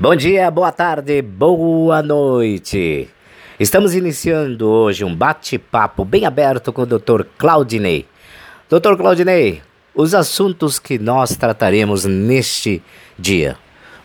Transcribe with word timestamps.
Bom 0.00 0.16
dia, 0.16 0.50
boa 0.50 0.72
tarde, 0.72 1.20
boa 1.20 2.02
noite. 2.02 3.06
Estamos 3.60 3.94
iniciando 3.94 4.66
hoje 4.66 5.04
um 5.04 5.14
bate-papo 5.14 6.06
bem 6.06 6.24
aberto 6.24 6.72
com 6.72 6.80
o 6.80 6.86
Dr. 6.86 7.24
Claudinei. 7.36 8.06
Dr. 8.70 8.96
Claudinei, 8.96 9.60
os 9.94 10.14
assuntos 10.14 10.78
que 10.78 10.98
nós 10.98 11.36
trataremos 11.36 12.06
neste 12.06 12.82
dia. 13.18 13.58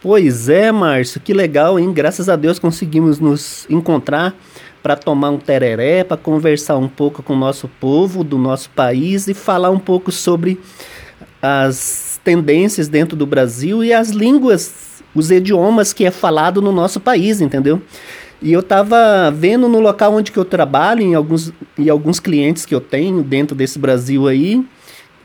Pois 0.00 0.48
é, 0.48 0.70
Márcio, 0.70 1.20
que 1.20 1.34
legal, 1.34 1.76
hein? 1.76 1.92
Graças 1.92 2.28
a 2.28 2.36
Deus 2.36 2.60
conseguimos 2.60 3.18
nos 3.18 3.66
encontrar 3.68 4.32
para 4.80 4.94
tomar 4.94 5.30
um 5.30 5.38
tereré, 5.38 6.04
para 6.04 6.16
conversar 6.16 6.76
um 6.76 6.88
pouco 6.88 7.20
com 7.20 7.32
o 7.32 7.36
nosso 7.36 7.66
povo, 7.66 8.22
do 8.22 8.38
nosso 8.38 8.70
país 8.70 9.26
e 9.26 9.34
falar 9.34 9.70
um 9.70 9.80
pouco 9.80 10.12
sobre 10.12 10.60
as 11.42 12.20
tendências 12.22 12.86
dentro 12.86 13.16
do 13.16 13.26
Brasil 13.26 13.82
e 13.82 13.92
as 13.92 14.10
línguas, 14.10 14.89
os 15.14 15.30
idiomas 15.30 15.92
que 15.92 16.04
é 16.04 16.10
falado 16.10 16.62
no 16.62 16.72
nosso 16.72 17.00
país, 17.00 17.40
entendeu? 17.40 17.80
E 18.42 18.52
eu 18.52 18.60
estava 18.60 19.30
vendo 19.30 19.68
no 19.68 19.80
local 19.80 20.14
onde 20.14 20.32
que 20.32 20.38
eu 20.38 20.44
trabalho, 20.44 21.02
em 21.02 21.14
alguns, 21.14 21.52
em 21.78 21.88
alguns 21.90 22.18
clientes 22.18 22.64
que 22.64 22.74
eu 22.74 22.80
tenho 22.80 23.22
dentro 23.22 23.54
desse 23.54 23.78
Brasil 23.78 24.26
aí, 24.26 24.64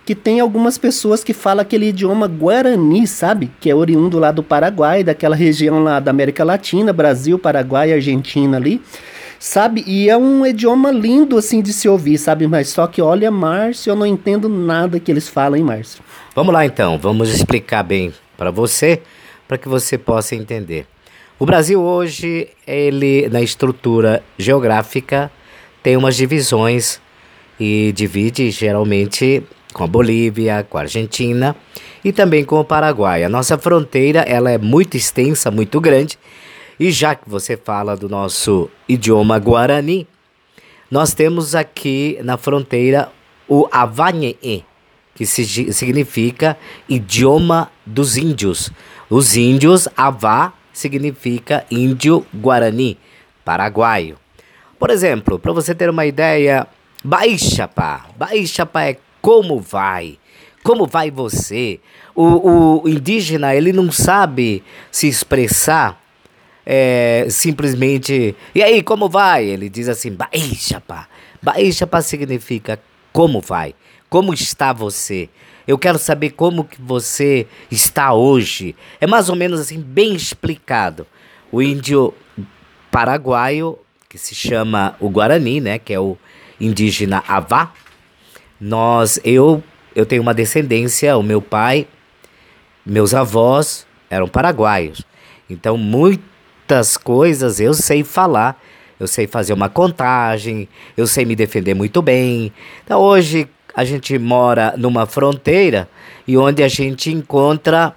que 0.06 0.14
tem 0.14 0.40
algumas 0.40 0.78
pessoas 0.78 1.24
que 1.24 1.34
falam 1.34 1.62
aquele 1.62 1.88
idioma 1.88 2.28
guarani, 2.28 3.08
sabe? 3.08 3.50
Que 3.60 3.70
é 3.70 3.76
oriundo 3.76 4.20
lá 4.20 4.32
do 4.32 4.44
Paraguai, 4.44 5.04
daquela 5.04 5.36
região 5.36 5.82
lá 5.82 6.00
da 6.00 6.12
América 6.12 6.44
Latina, 6.44 6.92
Brasil, 6.92 7.40
Paraguai, 7.40 7.94
Argentina 7.94 8.58
ali 8.58 8.82
sabe? 9.40 9.84
E 9.86 10.10
é 10.10 10.18
um 10.18 10.46
idioma 10.46 10.92
lindo 10.92 11.38
assim 11.38 11.62
de 11.62 11.72
se 11.72 11.88
ouvir, 11.88 12.18
sabe? 12.18 12.48
Mas 12.48 12.70
só 12.70 12.88
que 12.88 13.02
olha, 13.02 13.30
Márcio, 13.30 13.92
eu 13.92 13.96
não 13.96 14.06
entendo 14.06 14.50
nada 14.50 15.00
que 15.00 15.12
eles 15.12 15.28
falam, 15.28 15.58
hein, 15.58 15.64
Márcio? 15.64 16.04
Vamos 16.34 16.54
lá 16.54 16.66
então, 16.66 16.98
vamos 16.98 17.30
explicar 17.30 17.84
bem 17.84 18.14
para 18.38 18.52
você, 18.52 19.02
para 19.48 19.58
que 19.58 19.68
você 19.68 19.98
possa 19.98 20.36
entender. 20.36 20.88
O 21.38 21.46
Brasil 21.46 21.82
hoje, 21.82 22.48
ele 22.66 23.28
na 23.30 23.42
estrutura 23.42 24.24
geográfica 24.38 25.32
tem 25.84 25.98
umas 25.98 26.16
divisões 26.16 27.02
e 27.60 27.92
divide 27.94 28.50
geralmente 28.52 29.44
com 29.74 29.84
a 29.84 29.88
Bolívia, 29.88 30.66
com 30.70 30.78
a 30.78 30.82
Argentina 30.82 31.56
e 32.04 32.14
também 32.14 32.46
com 32.46 32.60
o 32.60 32.66
Paraguai. 32.66 33.24
A 33.24 33.30
nossa 33.30 33.58
fronteira, 33.58 34.22
ela 34.22 34.50
é 34.50 34.58
muito 34.58 34.96
extensa, 34.96 35.52
muito 35.52 35.82
grande 35.82 36.18
e 36.80 36.92
já 36.92 37.16
que 37.16 37.30
você 37.30 37.56
fala 37.56 37.96
do 37.96 38.10
nosso 38.10 38.70
idioma 38.88 39.40
guarani, 39.40 40.08
nós 40.90 41.14
temos 41.14 41.56
aqui 41.56 42.18
na 42.24 42.38
fronteira 42.38 43.10
o 43.48 43.68
Avanhe, 43.72 44.66
que 45.14 45.26
significa 45.26 46.58
idioma 46.88 47.72
dos 47.86 48.18
índios. 48.18 48.72
Os 49.10 49.36
índios, 49.38 49.88
Avá, 49.96 50.54
significa 50.74 51.66
índio 51.70 52.26
guarani, 52.34 52.98
paraguaio. 53.44 54.18
Por 54.80 54.90
exemplo, 54.90 55.40
para 55.40 55.54
você 55.54 55.74
ter 55.74 55.90
uma 55.90 56.06
ideia, 56.06 56.68
Baixapá. 57.04 58.08
Baixapá 58.18 58.86
é 58.86 58.98
como 59.22 59.60
vai. 59.60 60.18
Como 60.64 60.88
vai 60.88 61.12
você? 61.12 61.80
O, 62.16 62.82
o 62.82 62.90
indígena, 62.90 63.54
ele 63.54 63.72
não 63.72 63.92
sabe 63.92 64.64
se 64.92 65.08
expressar 65.08 66.02
é, 66.66 67.28
simplesmente. 67.30 68.36
E 68.56 68.64
aí, 68.64 68.82
como 68.82 69.08
vai? 69.08 69.46
Ele 69.46 69.70
diz 69.70 69.88
assim: 69.88 70.12
Baixapa. 70.12 71.08
Baixapa 71.42 72.02
significa 72.02 72.82
como 73.14 73.40
vai? 73.40 73.76
Como 74.10 74.34
está 74.34 74.74
você? 74.74 75.30
Eu 75.68 75.78
quero 75.78 75.98
saber 75.98 76.32
como 76.32 76.64
que 76.64 76.82
você 76.82 77.48
está 77.72 78.14
hoje. 78.14 78.76
É 79.02 79.08
mais 79.08 79.30
ou 79.30 79.36
menos 79.36 79.60
assim, 79.60 79.80
bem 79.80 80.14
explicado. 80.14 81.08
O 81.52 81.62
índio 81.62 82.14
paraguaio, 82.92 83.78
que 84.08 84.18
se 84.18 84.36
chama 84.36 84.96
o 85.00 85.10
Guarani, 85.10 85.60
né? 85.60 85.80
Que 85.80 85.94
é 85.94 86.00
o 86.00 86.18
indígena 86.60 87.24
Avá. 87.28 87.72
Nós, 88.60 89.20
eu, 89.24 89.64
eu 89.96 90.06
tenho 90.06 90.22
uma 90.22 90.34
descendência, 90.34 91.18
o 91.18 91.24
meu 91.24 91.42
pai, 91.42 91.88
meus 92.86 93.14
avós 93.14 93.86
eram 94.10 94.28
paraguaios. 94.28 95.02
Então, 95.50 95.78
muitas 95.78 96.96
coisas 96.96 97.60
eu 97.60 97.74
sei 97.74 98.04
falar. 98.04 98.62
Eu 98.98 99.08
sei 99.08 99.28
fazer 99.28 99.52
uma 99.52 99.68
contagem, 99.68 100.70
eu 100.96 101.06
sei 101.06 101.26
me 101.26 101.36
defender 101.36 101.74
muito 101.74 102.02
bem. 102.02 102.54
Então 102.84 103.02
hoje 103.02 103.46
a 103.76 103.84
gente 103.84 104.18
mora 104.18 104.74
numa 104.78 105.06
fronteira 105.06 105.90
e 106.28 106.38
onde 106.38 106.64
a 106.64 106.68
gente 106.68 107.12
encontra 107.12 107.94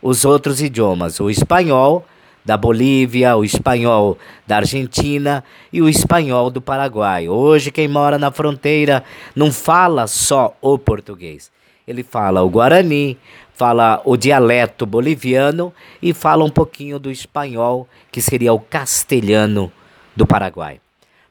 os 0.00 0.24
outros 0.24 0.62
idiomas, 0.62 1.20
o 1.20 1.28
espanhol 1.28 2.06
da 2.44 2.56
Bolívia, 2.56 3.36
o 3.36 3.44
espanhol 3.44 4.16
da 4.46 4.56
Argentina 4.56 5.44
e 5.70 5.82
o 5.82 5.88
espanhol 5.88 6.50
do 6.50 6.60
Paraguai. 6.60 7.28
Hoje 7.28 7.70
quem 7.70 7.86
mora 7.86 8.18
na 8.18 8.30
fronteira 8.30 9.04
não 9.36 9.52
fala 9.52 10.06
só 10.06 10.56
o 10.60 10.78
português. 10.78 11.52
Ele 11.86 12.02
fala 12.02 12.42
o 12.42 12.48
guarani, 12.48 13.18
fala 13.52 14.00
o 14.06 14.16
dialeto 14.16 14.86
boliviano 14.86 15.72
e 16.00 16.14
fala 16.14 16.44
um 16.44 16.50
pouquinho 16.50 16.98
do 16.98 17.10
espanhol, 17.10 17.86
que 18.10 18.22
seria 18.22 18.54
o 18.54 18.60
castelhano 18.60 19.70
do 20.16 20.26
Paraguai. 20.26 20.80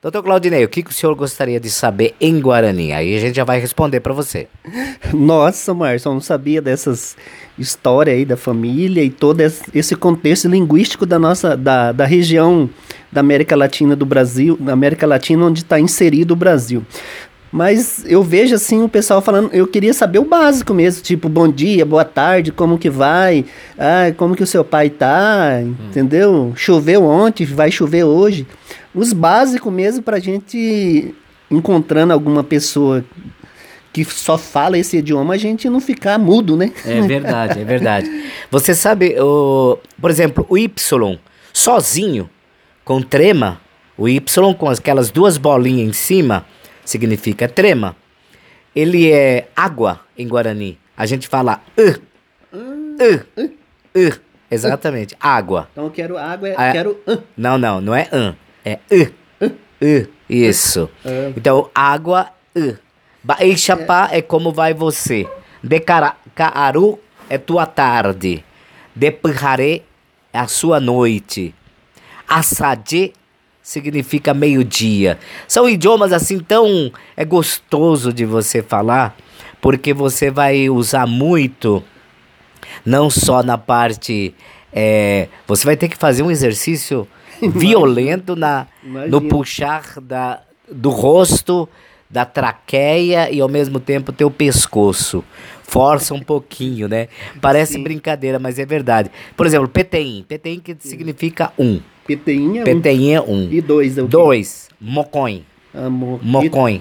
Doutor 0.02 0.24
Claudinei, 0.24 0.64
o 0.64 0.70
que, 0.70 0.82
que 0.82 0.92
o 0.92 0.94
senhor 0.94 1.14
gostaria 1.14 1.60
de 1.60 1.70
saber 1.70 2.16
em 2.22 2.40
Guarani? 2.40 2.94
Aí 2.94 3.18
a 3.18 3.20
gente 3.20 3.36
já 3.36 3.44
vai 3.44 3.60
responder 3.60 4.00
para 4.00 4.14
você. 4.14 4.48
Nossa, 5.14 5.74
Márcio, 5.74 6.08
eu 6.08 6.14
não 6.14 6.22
sabia 6.22 6.62
dessas 6.62 7.18
histórias 7.58 8.16
aí 8.16 8.24
da 8.24 8.38
família 8.38 9.04
e 9.04 9.09
todo 9.09 9.42
esse 9.42 9.98
contexto 9.98 10.48
linguístico 10.48 11.06
da 11.06 11.20
nossa, 11.20 11.58
da, 11.58 11.92
da 11.92 12.06
região 12.06 12.70
da 13.12 13.20
América 13.20 13.58
Latina 13.58 13.94
do 13.94 14.06
Brasil, 14.06 14.56
da 14.58 14.72
América 14.72 15.06
Latina 15.06 15.46
onde 15.46 15.64
está 15.64 15.78
inserido 15.78 16.32
o 16.32 16.36
Brasil. 16.38 16.82
Mas 17.52 18.06
eu 18.06 18.22
vejo 18.22 18.54
assim 18.54 18.84
o 18.84 18.90
pessoal 18.90 19.22
falando, 19.22 19.50
eu 19.52 19.66
queria 19.66 19.94
saber 19.94 20.20
o 20.20 20.26
básico 20.26 20.74
mesmo, 20.74 21.02
tipo, 21.02 21.28
bom 21.28 21.48
dia, 21.48 21.84
boa 21.86 22.06
tarde, 22.06 22.52
como 22.52 22.78
que 22.78 22.90
vai? 22.90 23.44
Ah, 23.78 24.14
como 24.16 24.36
que 24.36 24.44
o 24.44 24.48
seu 24.48 24.64
pai 24.64 24.90
tá? 24.90 25.59
Entendeu? 25.62 26.54
Choveu 26.56 27.04
ontem, 27.04 27.46
vai 27.46 27.72
chover 27.72 28.04
hoje. 28.04 28.46
Os 28.94 29.14
básicos 29.14 29.74
mesmo 29.74 30.04
pra 30.04 30.20
gente 30.20 31.14
encontrando 31.50 32.14
alguma 32.14 32.44
pessoa 32.44 33.04
que 33.92 34.06
só 34.06 34.38
fala 34.38 34.78
esse 34.78 34.98
idioma, 34.98 35.34
a 35.34 35.38
gente 35.38 35.68
não 35.68 35.80
ficar 35.80 36.20
mudo, 36.20 36.56
né? 36.56 36.72
É 36.86 37.02
verdade, 37.02 37.59
é 37.59 37.66
verdade. 37.66 38.24
Você 38.52 38.76
sabe, 38.76 39.20
o, 39.20 39.80
por 40.00 40.12
exemplo, 40.12 40.46
o 40.48 40.56
Y 40.56 40.72
sozinho, 41.52 42.30
com 42.86 43.02
trema, 43.02 43.59
o 43.98 44.08
Y 44.08 44.22
com 44.58 44.70
aquelas 44.70 45.09
duas 45.09 45.38
bolinhas 45.38 45.90
em 45.90 45.94
cima, 45.94 46.46
significa 46.90 47.48
trema. 47.48 47.96
Ele 48.76 49.12
é 49.12 49.48
água 49.56 50.02
em 50.18 50.28
Guarani. 50.28 50.80
A 50.98 51.06
gente 51.06 51.28
fala 51.28 51.62
uh, 51.78 52.58
uh, 52.58 53.50
uh, 53.96 54.20
exatamente, 54.50 55.16
água. 55.20 55.70
Então 55.72 55.86
eu 55.86 55.92
quero 55.92 56.18
água, 56.18 56.50
é, 56.50 56.72
quero 56.72 56.92
uh. 57.08 57.24
Não, 57.38 57.58
não, 57.58 57.80
não 57.80 57.96
é 57.96 58.10
uh, 58.12 58.36
é 58.66 58.80
uh, 58.92 59.46
uh, 59.46 60.10
isso. 60.30 60.90
Ah. 61.06 61.32
Então, 61.36 61.70
água, 61.74 62.32
uh. 62.56 62.78
Baixapá 63.24 64.10
é. 64.12 64.18
é 64.18 64.22
como 64.22 64.52
vai 64.52 64.74
você. 64.74 65.28
Decararu 65.62 67.00
é 67.30 67.38
tua 67.38 67.66
tarde. 67.66 68.44
Depujaré 68.96 69.82
é 70.34 70.40
a 70.40 70.48
sua 70.48 70.80
noite. 70.80 71.54
Assadê 72.28 73.14
significa 73.62 74.34
meio-dia. 74.34 75.20
São 75.47 75.68
idiomas 75.68 76.12
assim 76.12 76.40
tão 76.40 76.92
é 77.16 77.24
gostoso 77.24 78.12
de 78.12 78.25
você 78.25 78.62
falar, 78.62 79.16
porque 79.62 79.94
você 79.94 80.31
vai 80.31 80.70
usar 80.70 81.06
muito, 81.06 81.84
não 82.86 83.09
só 83.09 83.44
na 83.44 83.58
parte. 83.58 84.34
É, 84.72 85.28
você 85.47 85.66
vai 85.66 85.76
ter 85.76 85.88
que 85.88 85.97
fazer 85.97 86.23
um 86.23 86.32
exercício 86.32 87.08
violento 87.41 88.35
na, 88.35 88.67
no 89.08 89.22
puxar 89.22 90.00
da, 90.02 90.41
do 90.72 90.90
rosto, 90.90 91.67
da 92.09 92.26
traqueia 92.26 93.29
e 93.32 93.40
ao 93.40 93.47
mesmo 93.47 93.79
tempo 93.79 94.11
teu 94.11 94.32
pescoço. 94.32 95.23
Força 95.64 96.16
um 96.16 96.20
pouquinho, 96.20 96.88
né? 96.88 97.08
Parece 97.40 97.73
Sim. 97.73 97.84
brincadeira, 97.84 98.40
mas 98.40 98.58
é 98.58 98.66
verdade. 98.66 99.11
Por 99.38 99.46
exemplo, 99.46 99.67
PTIM. 99.67 100.26
PTIM 100.28 100.59
que 100.59 100.76
significa 100.79 101.53
um. 101.59 101.79
PTinha 102.08 102.64
1. 102.64 102.82
PTinha 102.82 103.22
1. 103.22 103.32
Um. 103.32 103.50
E 103.52 103.61
2 103.61 103.97
é 104.00 104.02
o 104.02 104.08
2. 104.08 104.70
Mocõe. 104.82 105.46
Ah, 105.73 105.90
mo. 105.90 106.20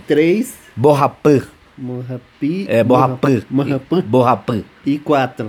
3. 0.07 0.55
Borrapã. 0.75 1.43
Morrapi. 1.77 2.67
É, 2.69 2.83
borrapã. 2.83 3.43
Morrapã. 3.51 4.01
Borrapã. 4.01 4.65
E 4.87 4.99
4. 4.99 5.47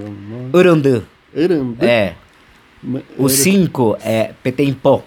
Urandã. 0.54 1.02
Urandã. 1.34 1.86
É. 1.86 2.14
O 3.18 3.30
5 3.30 3.98
é 4.04 4.34
Petempó. 4.44 5.04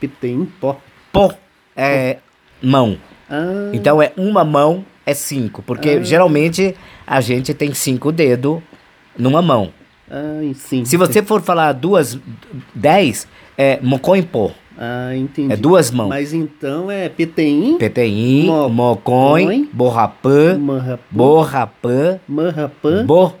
Petempó. 0.00 0.80
Pó 1.12 1.34
é 1.76 2.18
mão. 2.62 2.96
Ah. 3.32 3.70
Então 3.72 4.02
é 4.02 4.12
uma 4.14 4.44
mão 4.44 4.84
é 5.06 5.14
5. 5.14 5.62
Porque 5.62 5.88
ah. 5.88 6.02
geralmente 6.02 6.74
a 7.06 7.20
gente 7.22 7.54
tem 7.54 7.72
cinco 7.72 8.12
dedos 8.12 8.60
numa 9.18 9.40
mão. 9.40 9.72
Ah, 10.10 10.40
sim. 10.54 10.84
Se 10.84 10.98
você 10.98 11.22
for 11.22 11.40
falar 11.40 11.72
duas, 11.72 12.18
dez, 12.74 13.26
é 13.56 13.78
Mocoimpo. 13.80 14.52
Ah, 14.78 15.16
entendi. 15.16 15.52
É 15.52 15.56
duas 15.56 15.90
mãos. 15.90 16.08
Mas 16.08 16.34
então 16.34 16.90
é 16.90 17.08
PTI, 17.08 18.44
Mo- 18.70 18.96
Coin, 18.96 19.68
Borrapã, 19.72 20.58
Borrapã, 21.10 22.20
Marrapã, 22.28 23.04
Bo, 23.06 23.32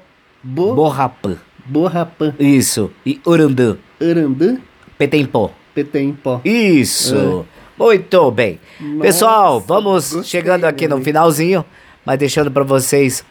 Bo, 0.42 0.74
Borrapã. 0.74 1.36
Borrapã, 1.64 2.34
Isso. 2.40 2.90
E 3.06 3.20
Urandã, 3.24 3.76
Arandã, 4.00 4.56
Petempó. 4.98 5.50
PTI 5.74 6.12
pó. 6.12 6.40
Isso. 6.44 7.46
Muito 7.78 8.30
bem. 8.30 8.60
Nossa, 8.80 9.00
Pessoal, 9.00 9.60
vamos 9.60 10.12
gostei, 10.12 10.24
chegando 10.24 10.64
aqui 10.64 10.86
no 10.86 11.00
finalzinho, 11.00 11.64
mas 12.04 12.18
deixando 12.18 12.50
para 12.50 12.62
vocês 12.62 13.24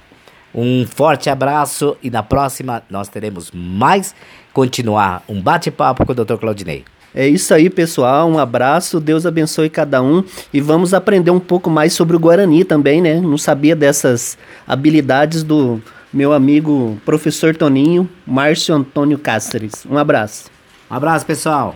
um 0.53 0.85
forte 0.85 1.29
abraço 1.29 1.95
e 2.03 2.09
na 2.09 2.21
próxima 2.21 2.83
nós 2.89 3.07
teremos 3.07 3.51
mais 3.53 4.13
continuar 4.53 5.23
um 5.27 5.41
bate-papo 5.41 6.05
com 6.05 6.11
o 6.11 6.15
Dr. 6.15 6.35
Claudinei. 6.35 6.83
É 7.13 7.27
isso 7.27 7.53
aí, 7.53 7.69
pessoal. 7.69 8.29
Um 8.29 8.39
abraço, 8.39 8.99
Deus 8.99 9.25
abençoe 9.25 9.69
cada 9.69 10.01
um 10.01 10.23
e 10.53 10.61
vamos 10.61 10.93
aprender 10.93 11.31
um 11.31 11.39
pouco 11.39 11.69
mais 11.69 11.93
sobre 11.93 12.15
o 12.15 12.19
Guarani 12.19 12.63
também, 12.63 13.01
né? 13.01 13.19
Não 13.19 13.37
sabia 13.37 13.75
dessas 13.75 14.37
habilidades 14.65 15.43
do 15.43 15.81
meu 16.13 16.31
amigo 16.33 16.97
professor 17.05 17.55
Toninho, 17.55 18.09
Márcio 18.25 18.75
Antônio 18.75 19.17
Cáceres. 19.17 19.85
Um 19.89 19.97
abraço. 19.97 20.45
Um 20.89 20.95
abraço, 20.95 21.25
pessoal. 21.25 21.75